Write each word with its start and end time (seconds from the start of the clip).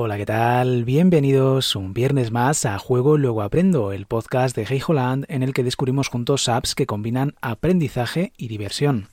Hola, 0.00 0.16
¿qué 0.16 0.26
tal? 0.26 0.84
Bienvenidos 0.84 1.74
un 1.74 1.92
viernes 1.92 2.30
más 2.30 2.64
a 2.64 2.78
Juego 2.78 3.18
Luego 3.18 3.42
Aprendo, 3.42 3.90
el 3.90 4.06
podcast 4.06 4.54
de 4.54 4.64
Hey 4.64 4.80
Holland 4.86 5.24
en 5.26 5.42
el 5.42 5.52
que 5.52 5.64
descubrimos 5.64 6.06
juntos 6.06 6.48
apps 6.48 6.76
que 6.76 6.86
combinan 6.86 7.34
aprendizaje 7.40 8.32
y 8.36 8.46
diversión. 8.46 9.08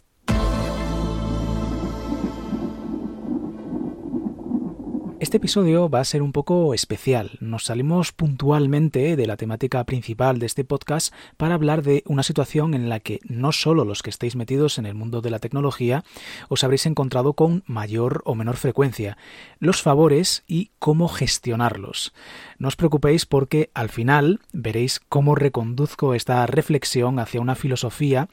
Este 5.35 5.47
episodio 5.47 5.89
va 5.89 5.99
a 5.99 6.05
ser 6.05 6.21
un 6.21 6.31
poco 6.31 6.73
especial. 6.73 7.31
Nos 7.41 7.65
salimos 7.65 8.13
puntualmente 8.13 9.17
de 9.17 9.27
la 9.27 9.35
temática 9.35 9.83
principal 9.83 10.39
de 10.39 10.45
este 10.45 10.63
podcast 10.63 11.13
para 11.35 11.55
hablar 11.55 11.83
de 11.83 12.03
una 12.05 12.23
situación 12.23 12.73
en 12.73 12.87
la 12.87 13.01
que 13.01 13.19
no 13.25 13.51
solo 13.51 13.83
los 13.83 14.01
que 14.01 14.11
estéis 14.11 14.37
metidos 14.37 14.77
en 14.77 14.85
el 14.85 14.95
mundo 14.95 15.19
de 15.19 15.31
la 15.31 15.39
tecnología 15.39 16.05
os 16.47 16.63
habréis 16.63 16.85
encontrado 16.85 17.33
con 17.33 17.65
mayor 17.67 18.21
o 18.23 18.33
menor 18.33 18.55
frecuencia, 18.55 19.17
los 19.59 19.81
favores 19.81 20.45
y 20.47 20.71
cómo 20.79 21.09
gestionarlos. 21.09 22.13
No 22.57 22.69
os 22.69 22.77
preocupéis 22.77 23.25
porque 23.25 23.71
al 23.73 23.89
final 23.89 24.39
veréis 24.53 25.01
cómo 25.01 25.35
reconduzco 25.35 26.13
esta 26.13 26.45
reflexión 26.45 27.19
hacia 27.19 27.41
una 27.41 27.55
filosofía 27.55 28.29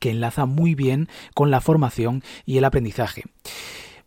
que 0.00 0.10
enlaza 0.10 0.44
muy 0.44 0.74
bien 0.74 1.08
con 1.32 1.50
la 1.50 1.62
formación 1.62 2.22
y 2.44 2.58
el 2.58 2.64
aprendizaje. 2.64 3.24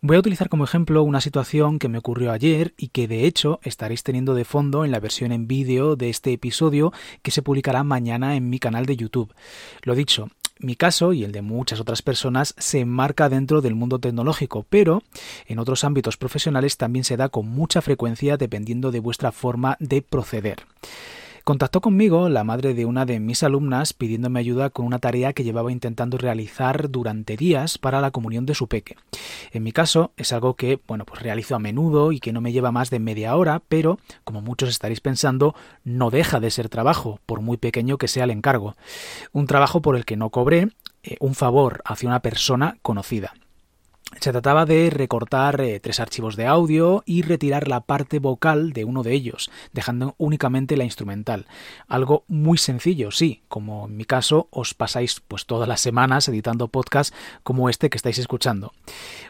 Voy 0.02 0.16
a 0.16 0.20
utilizar 0.20 0.48
como 0.48 0.64
ejemplo 0.64 1.04
una 1.04 1.20
situación 1.20 1.78
que 1.78 1.90
me 1.90 1.98
ocurrió 1.98 2.32
ayer 2.32 2.74
y 2.78 2.88
que 2.88 3.10
de 3.10 3.26
hecho 3.26 3.60
estaréis 3.64 4.02
teniendo 4.02 4.34
de 4.34 4.46
fondo 4.46 4.86
en 4.86 4.92
la 4.92 5.02
versión 5.02 5.34
en 5.34 5.46
vídeo 5.46 5.98
de 5.98 6.10
este 6.10 6.32
episodio 6.32 6.94
que 7.22 7.32
se 7.32 7.42
publicará 7.42 7.84
mañana 7.84 8.38
en 8.38 8.50
mi 8.50 8.60
canal 8.60 8.86
de 8.86 8.96
YouTube. 8.96 9.34
Lo 9.84 9.96
dicho, 9.96 10.30
mi 10.58 10.78
caso 10.78 11.12
y 11.12 11.26
el 11.26 11.34
de 11.34 11.42
muchas 11.42 11.82
otras 11.82 12.02
personas 12.02 12.56
se 12.58 12.80
enmarca 12.80 13.28
dentro 13.28 13.60
del 13.60 13.76
mundo 13.76 14.00
tecnológico, 14.00 14.66
pero 14.70 15.04
en 15.48 15.60
otros 15.60 15.84
ámbitos 15.84 16.16
profesionales 16.16 16.78
también 16.78 17.04
se 17.04 17.18
da 17.18 17.28
con 17.28 17.50
mucha 17.50 17.82
frecuencia 17.82 18.38
dependiendo 18.38 18.92
de 18.92 19.02
vuestra 19.02 19.34
forma 19.34 19.76
de 19.82 20.02
proceder. 20.02 20.64
Contactó 21.50 21.82
conmigo 21.82 22.30
la 22.30 22.44
madre 22.44 22.76
de 22.76 22.86
una 22.86 23.08
de 23.08 23.20
mis 23.20 23.42
alumnas 23.42 23.94
pidiéndome 23.94 24.40
ayuda 24.40 24.70
con 24.70 24.86
una 24.86 25.00
tarea 25.00 25.34
que 25.34 25.44
llevaba 25.44 25.72
intentando 25.72 26.20
realizar 26.20 26.92
durante 26.92 27.38
días 27.38 27.80
para 27.80 28.02
la 28.02 28.12
comunión 28.12 28.46
de 28.46 28.54
su 28.54 28.68
peque. 28.68 28.98
En 29.52 29.64
mi 29.64 29.72
caso 29.72 30.12
es 30.16 30.32
algo 30.32 30.54
que, 30.54 30.80
bueno, 30.88 31.06
pues 31.06 31.24
realizo 31.24 31.56
a 31.56 31.60
menudo 31.60 32.12
y 32.12 32.20
que 32.20 32.34
no 32.34 32.40
me 32.40 32.52
lleva 32.52 32.72
más 32.72 32.92
de 32.92 33.00
media 33.00 33.36
hora, 33.36 33.64
pero, 33.68 33.98
como 34.24 34.44
muchos 34.44 34.70
estaréis 34.70 35.02
pensando, 35.02 35.56
no 35.84 36.12
deja 36.12 36.40
de 36.40 36.52
ser 36.52 36.70
trabajo, 36.70 37.20
por 37.26 37.42
muy 37.42 37.58
pequeño 37.58 37.98
que 37.98 38.08
sea 38.08 38.26
el 38.26 38.30
encargo. 38.30 38.76
Un 39.32 39.48
trabajo 39.48 39.82
por 39.82 39.96
el 39.96 40.06
que 40.06 40.18
no 40.18 40.30
cobré, 40.30 40.68
eh, 41.02 41.18
un 41.20 41.34
favor 41.34 41.82
hacia 41.84 42.10
una 42.10 42.20
persona 42.20 42.78
conocida. 42.84 43.34
Se 44.18 44.32
trataba 44.32 44.66
de 44.66 44.90
recortar 44.90 45.62
eh, 45.62 45.80
tres 45.80 46.00
archivos 46.00 46.36
de 46.36 46.48
audio 46.48 47.04
y 47.06 47.22
retirar 47.22 47.68
la 47.68 47.82
parte 47.82 48.18
vocal 48.18 48.74
de 48.74 48.84
uno 48.84 49.04
de 49.04 49.14
ellos, 49.14 49.52
dejando 49.72 50.16
únicamente 50.18 50.76
la 50.76 50.84
instrumental. 50.84 51.46
Algo 51.88 52.26
muy 52.28 52.58
sencillo, 52.58 53.12
sí, 53.12 53.44
como 53.48 53.86
en 53.86 53.96
mi 53.96 54.06
caso 54.06 54.48
os 54.50 54.74
pasáis 54.74 55.22
pues 55.26 55.46
todas 55.46 55.70
las 55.70 55.80
semanas 55.80 56.28
editando 56.28 56.70
podcasts 56.70 57.16
como 57.44 57.70
este 57.70 57.90
que 57.90 57.98
estáis 57.98 58.18
escuchando. 58.18 58.74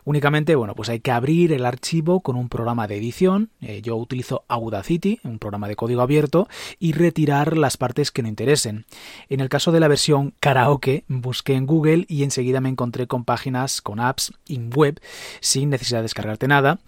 Únicamente, 0.05 0.55
bueno, 0.55 0.73
pues 0.75 0.87
hay 0.87 1.01
que 1.01 1.11
abrir 1.11 1.51
el 1.51 1.65
archivo 1.65 2.21
con 2.21 2.37
un 2.37 2.47
programa 2.47 2.87
de 2.87 2.97
edición, 2.97 3.49
eh, 3.61 3.81
yo 3.83 3.97
utilizo 3.97 4.45
Audacity, 4.47 5.19
un 5.23 5.39
programa 5.39 5.67
de 5.67 5.75
código 5.75 6.01
abierto, 6.01 6.47
y 6.79 6.93
retirar 6.93 7.57
las 7.57 7.75
partes 7.75 8.11
que 8.11 8.23
no 8.23 8.29
interesen. 8.29 8.85
En 9.27 9.41
el 9.41 9.49
caso 9.49 9.73
de 9.73 9.81
la 9.81 9.89
versión 9.89 10.33
karaoke, 10.39 11.03
busqué 11.09 11.55
en 11.55 11.67
Google 11.67 12.05
y 12.07 12.23
enseguida 12.23 12.61
me 12.61 12.69
encontré 12.69 13.07
con 13.07 13.25
páginas, 13.25 13.81
con 13.81 13.99
apps 13.99 14.31
web 14.75 14.99
sin 15.39 15.69
necesidad 15.69 15.99
de 15.99 16.03
descargarte 16.03 16.47
nada 16.47 16.79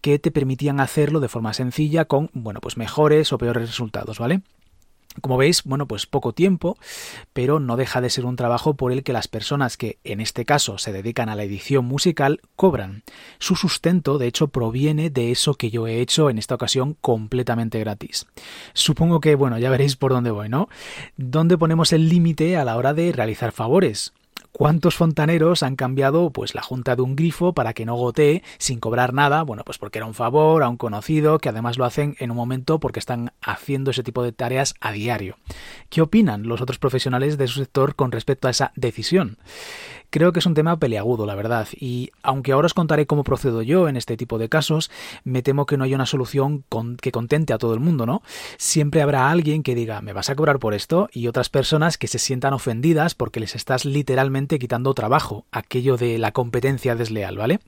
que 0.00 0.18
te 0.18 0.30
permitían 0.30 0.80
hacerlo 0.80 1.20
de 1.20 1.28
forma 1.28 1.52
sencilla 1.54 2.04
con, 2.04 2.30
bueno, 2.32 2.60
pues 2.60 2.76
mejores 2.76 3.32
o 3.32 3.38
peores 3.38 3.68
resultados, 3.68 4.18
¿vale? 4.18 4.42
Como 5.20 5.36
veis, 5.36 5.64
bueno, 5.64 5.86
pues 5.86 6.06
poco 6.06 6.32
tiempo, 6.32 6.76
pero 7.32 7.60
no 7.60 7.76
deja 7.76 8.00
de 8.00 8.10
ser 8.10 8.24
un 8.24 8.36
trabajo 8.36 8.74
por 8.74 8.92
el 8.92 9.02
que 9.02 9.12
las 9.12 9.26
personas 9.26 9.76
que 9.76 9.98
en 10.04 10.20
este 10.20 10.44
caso 10.44 10.78
se 10.78 10.92
dedican 10.92 11.28
a 11.28 11.34
la 11.34 11.42
edición 11.42 11.84
musical 11.84 12.40
cobran. 12.56 13.02
Su 13.38 13.56
sustento, 13.56 14.18
de 14.18 14.28
hecho, 14.28 14.48
proviene 14.48 15.10
de 15.10 15.32
eso 15.32 15.54
que 15.54 15.70
yo 15.70 15.86
he 15.86 16.00
hecho 16.00 16.30
en 16.30 16.38
esta 16.38 16.54
ocasión 16.54 16.96
completamente 17.00 17.80
gratis. 17.80 18.26
Supongo 18.74 19.20
que, 19.20 19.34
bueno, 19.34 19.58
ya 19.58 19.70
veréis 19.70 19.96
por 19.96 20.12
dónde 20.12 20.30
voy, 20.30 20.48
¿no? 20.48 20.68
¿Dónde 21.16 21.58
ponemos 21.58 21.92
el 21.92 22.08
límite 22.08 22.56
a 22.56 22.64
la 22.64 22.76
hora 22.76 22.94
de 22.94 23.10
realizar 23.10 23.52
favores? 23.52 24.12
¿Cuántos 24.58 24.96
fontaneros 24.96 25.62
han 25.62 25.76
cambiado 25.76 26.30
pues 26.30 26.56
la 26.56 26.62
junta 26.62 26.96
de 26.96 27.02
un 27.02 27.14
grifo 27.14 27.52
para 27.52 27.74
que 27.74 27.86
no 27.86 27.94
gotee 27.94 28.42
sin 28.58 28.80
cobrar 28.80 29.14
nada? 29.14 29.42
Bueno, 29.42 29.62
pues 29.64 29.78
porque 29.78 30.00
era 30.00 30.06
un 30.06 30.14
favor 30.14 30.64
a 30.64 30.68
un 30.68 30.76
conocido 30.76 31.38
que 31.38 31.48
además 31.48 31.78
lo 31.78 31.84
hacen 31.84 32.16
en 32.18 32.32
un 32.32 32.36
momento 32.36 32.80
porque 32.80 32.98
están 32.98 33.30
haciendo 33.40 33.92
ese 33.92 34.02
tipo 34.02 34.24
de 34.24 34.32
tareas 34.32 34.74
a 34.80 34.90
diario. 34.90 35.36
¿Qué 35.90 36.02
opinan 36.02 36.48
los 36.48 36.60
otros 36.60 36.80
profesionales 36.80 37.38
de 37.38 37.46
su 37.46 37.60
sector 37.60 37.94
con 37.94 38.10
respecto 38.10 38.48
a 38.48 38.50
esa 38.50 38.72
decisión? 38.74 39.38
Creo 40.10 40.32
que 40.32 40.38
es 40.38 40.46
un 40.46 40.54
tema 40.54 40.78
peleagudo, 40.78 41.26
la 41.26 41.34
verdad, 41.34 41.68
y 41.78 42.10
aunque 42.22 42.52
ahora 42.52 42.66
os 42.66 42.72
contaré 42.72 43.06
cómo 43.06 43.24
procedo 43.24 43.60
yo 43.60 43.88
en 43.88 43.96
este 43.96 44.16
tipo 44.16 44.38
de 44.38 44.48
casos, 44.48 44.90
me 45.22 45.42
temo 45.42 45.66
que 45.66 45.76
no 45.76 45.84
hay 45.84 45.94
una 45.94 46.06
solución 46.06 46.64
que 47.02 47.12
contente 47.12 47.52
a 47.52 47.58
todo 47.58 47.74
el 47.74 47.80
mundo, 47.80 48.06
¿no? 48.06 48.22
Siempre 48.56 49.02
habrá 49.02 49.30
alguien 49.30 49.62
que 49.62 49.74
diga, 49.74 50.00
me 50.00 50.14
vas 50.14 50.30
a 50.30 50.34
cobrar 50.34 50.60
por 50.60 50.72
esto, 50.72 51.10
y 51.12 51.26
otras 51.26 51.50
personas 51.50 51.98
que 51.98 52.08
se 52.08 52.18
sientan 52.18 52.54
ofendidas 52.54 53.14
porque 53.14 53.40
les 53.40 53.54
estás 53.54 53.84
literalmente 53.84 54.58
quitando 54.58 54.94
trabajo, 54.94 55.44
aquello 55.52 55.98
de 55.98 56.16
la 56.18 56.32
competencia 56.32 56.94
desleal, 56.94 57.36
¿vale? 57.36 57.60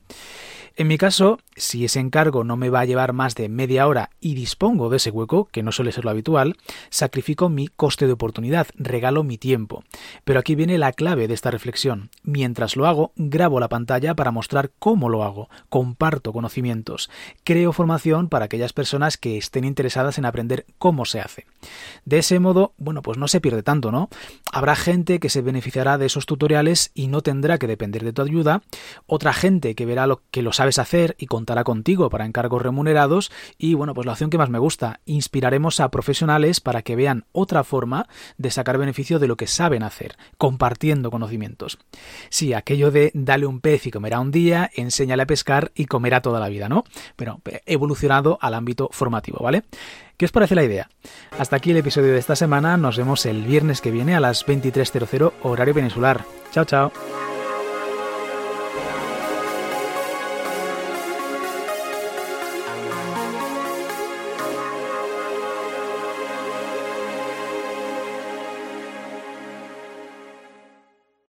En 0.77 0.87
mi 0.87 0.97
caso, 0.97 1.37
si 1.57 1.83
ese 1.83 1.99
encargo 1.99 2.45
no 2.45 2.55
me 2.55 2.69
va 2.69 2.79
a 2.79 2.85
llevar 2.85 3.11
más 3.11 3.35
de 3.35 3.49
media 3.49 3.87
hora 3.87 4.09
y 4.21 4.35
dispongo 4.35 4.89
de 4.89 4.97
ese 4.97 5.11
hueco, 5.11 5.49
que 5.51 5.63
no 5.63 5.73
suele 5.73 5.91
ser 5.91 6.05
lo 6.05 6.11
habitual, 6.11 6.55
sacrifico 6.89 7.49
mi 7.49 7.67
coste 7.67 8.07
de 8.07 8.13
oportunidad, 8.13 8.67
regalo 8.75 9.23
mi 9.23 9.37
tiempo. 9.37 9.83
Pero 10.23 10.39
aquí 10.39 10.55
viene 10.55 10.77
la 10.77 10.93
clave 10.93 11.27
de 11.27 11.33
esta 11.33 11.51
reflexión. 11.51 12.09
Mientras 12.23 12.75
lo 12.75 12.87
hago, 12.87 13.11
grabo 13.15 13.59
la 13.59 13.69
pantalla 13.69 14.15
para 14.15 14.31
mostrar 14.31 14.71
cómo 14.79 15.09
lo 15.09 15.23
hago, 15.23 15.49
comparto 15.69 16.33
conocimientos, 16.33 17.09
creo 17.43 17.73
formación 17.73 18.29
para 18.29 18.45
aquellas 18.45 18.73
personas 18.73 19.17
que 19.17 19.37
estén 19.37 19.63
interesadas 19.63 20.17
en 20.17 20.25
aprender 20.25 20.65
cómo 20.77 21.05
se 21.05 21.21
hace. 21.21 21.45
De 22.05 22.19
ese 22.19 22.39
modo, 22.39 22.73
bueno, 22.77 23.01
pues 23.01 23.17
no 23.17 23.27
se 23.27 23.41
pierde 23.41 23.63
tanto, 23.63 23.91
¿no? 23.91 24.09
Habrá 24.51 24.75
gente 24.75 25.19
que 25.19 25.29
se 25.29 25.41
beneficiará 25.41 25.97
de 25.97 26.05
esos 26.05 26.25
tutoriales 26.25 26.91
y 26.93 27.07
no 27.07 27.21
tendrá 27.21 27.57
que 27.57 27.67
depender 27.67 28.03
de 28.03 28.13
tu 28.13 28.21
ayuda, 28.21 28.61
otra 29.05 29.33
gente 29.33 29.75
que 29.75 29.85
verá 29.85 30.07
lo 30.07 30.21
que 30.31 30.41
los 30.41 30.57
sabes 30.57 30.79
hacer 30.79 31.15
y 31.17 31.27
contará 31.27 31.63
contigo 31.63 32.09
para 32.09 32.25
encargos 32.25 32.61
remunerados 32.61 33.31
y 33.57 33.73
bueno, 33.73 33.93
pues 33.93 34.05
la 34.05 34.13
opción 34.13 34.29
que 34.29 34.37
más 34.37 34.49
me 34.49 34.59
gusta, 34.59 34.99
inspiraremos 35.05 35.79
a 35.79 35.89
profesionales 35.89 36.59
para 36.59 36.81
que 36.81 36.95
vean 36.95 37.25
otra 37.31 37.63
forma 37.63 38.07
de 38.37 38.51
sacar 38.51 38.77
beneficio 38.77 39.19
de 39.19 39.27
lo 39.27 39.37
que 39.37 39.47
saben 39.47 39.83
hacer, 39.83 40.17
compartiendo 40.37 41.11
conocimientos. 41.11 41.77
Sí, 42.29 42.53
aquello 42.53 42.91
de 42.91 43.11
dale 43.13 43.45
un 43.45 43.61
pez 43.61 43.87
y 43.87 43.91
comerá 43.91 44.19
un 44.19 44.31
día, 44.31 44.69
enséñale 44.75 45.23
a 45.23 45.27
pescar 45.27 45.71
y 45.75 45.85
comerá 45.85 46.21
toda 46.21 46.39
la 46.39 46.49
vida, 46.49 46.69
¿no? 46.69 46.83
Pero 47.15 47.41
evolucionado 47.65 48.37
al 48.41 48.53
ámbito 48.53 48.89
formativo, 48.91 49.39
¿vale? 49.43 49.63
¿Qué 50.17 50.25
os 50.25 50.31
parece 50.31 50.55
la 50.55 50.63
idea? 50.63 50.89
Hasta 51.37 51.55
aquí 51.55 51.71
el 51.71 51.77
episodio 51.77 52.13
de 52.13 52.19
esta 52.19 52.35
semana, 52.35 52.77
nos 52.77 52.97
vemos 52.97 53.25
el 53.25 53.41
viernes 53.43 53.81
que 53.81 53.91
viene 53.91 54.15
a 54.15 54.19
las 54.19 54.45
23.00 54.45 55.33
horario 55.41 55.73
peninsular. 55.73 56.23
Chao, 56.51 56.65
chao. 56.65 56.91